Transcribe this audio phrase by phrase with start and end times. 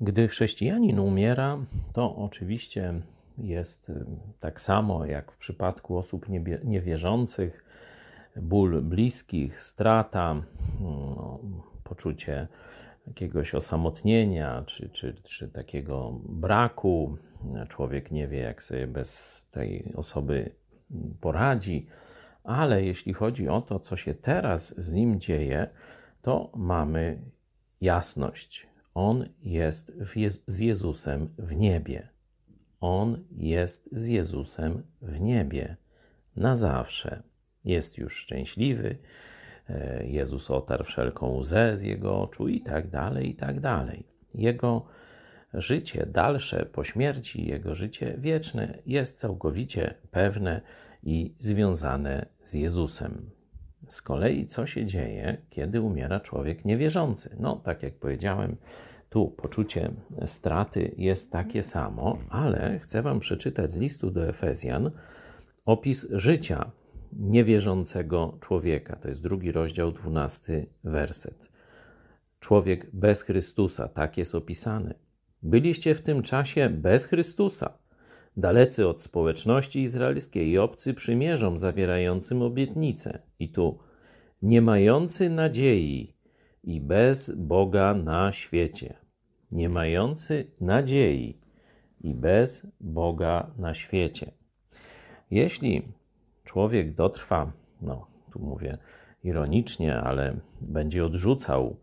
[0.00, 1.58] Gdy chrześcijanin umiera,
[1.92, 2.94] to oczywiście
[3.38, 4.04] jest y,
[4.40, 6.26] tak samo jak w przypadku osób
[6.64, 7.64] niewierzących,
[8.36, 10.42] ból bliskich, strata,
[10.80, 11.40] no,
[11.84, 12.48] poczucie
[13.06, 17.16] jakiegoś osamotnienia czy, czy, czy takiego braku.
[17.68, 20.50] Człowiek nie wie, jak sobie bez tej osoby
[21.20, 21.86] poradzi,
[22.44, 25.68] ale jeśli chodzi o to, co się teraz z nim dzieje,
[26.22, 27.18] to mamy
[27.80, 28.66] jasność.
[28.96, 29.92] On jest
[30.46, 32.08] z Jezusem w niebie.
[32.80, 35.76] On jest z Jezusem w niebie
[36.36, 37.22] na zawsze.
[37.64, 38.98] Jest już szczęśliwy.
[39.68, 44.06] E, Jezus otarł wszelką łzę z jego oczu i tak dalej, i tak dalej.
[44.34, 44.86] Jego
[45.54, 50.60] życie dalsze po śmierci, jego życie wieczne jest całkowicie pewne
[51.02, 53.35] i związane z Jezusem.
[53.88, 57.36] Z kolei, co się dzieje, kiedy umiera człowiek niewierzący?
[57.40, 58.56] No, tak jak powiedziałem,
[59.08, 59.92] tu poczucie
[60.26, 64.90] straty jest takie samo, ale chcę Wam przeczytać z listu do Efezjan
[65.66, 66.70] opis życia
[67.12, 68.96] niewierzącego człowieka.
[68.96, 71.48] To jest drugi rozdział, dwunasty werset.
[72.40, 74.94] Człowiek bez Chrystusa, tak jest opisany.
[75.42, 77.78] Byliście w tym czasie bez Chrystusa,
[78.36, 83.22] dalecy od społeczności izraelskiej i obcy przymierzom zawierającym obietnice.
[83.38, 83.78] I tu
[84.42, 86.14] nie mający nadziei
[86.64, 88.94] i bez Boga na świecie.
[89.52, 91.40] Nie mający nadziei
[92.00, 94.32] i bez Boga na świecie.
[95.30, 95.82] Jeśli
[96.44, 98.78] człowiek dotrwa, no tu mówię
[99.24, 101.76] ironicznie, ale będzie odrzucał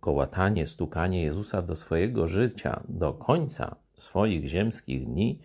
[0.00, 5.38] kołatanie, stukanie Jezusa do swojego życia, do końca swoich ziemskich dni,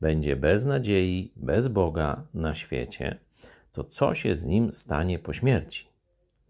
[0.00, 3.18] będzie bez nadziei, bez Boga na świecie,
[3.72, 5.88] to co się z nim stanie po śmierci?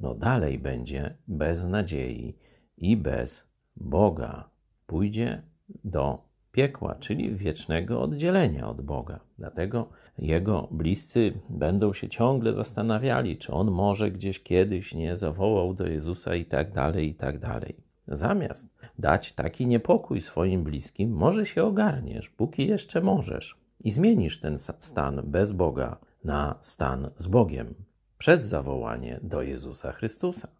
[0.00, 2.34] No dalej będzie bez nadziei
[2.76, 4.48] i bez Boga.
[4.86, 5.42] Pójdzie
[5.84, 9.20] do piekła, czyli wiecznego oddzielenia od Boga.
[9.38, 15.86] Dlatego jego bliscy będą się ciągle zastanawiali, czy on może gdzieś kiedyś nie zawołał do
[15.86, 17.74] Jezusa i tak dalej, i tak dalej.
[18.08, 24.58] Zamiast dać taki niepokój swoim bliskim, może się ogarniesz, póki jeszcze możesz i zmienisz ten
[24.78, 27.74] stan bez Boga na stan z Bogiem
[28.18, 30.57] przez zawołanie do Jezusa Chrystusa.